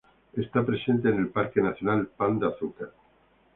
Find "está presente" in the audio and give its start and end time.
0.33-1.09